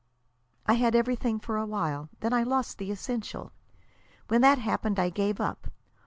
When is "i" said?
0.65-0.73, 2.33-2.41, 4.99-5.11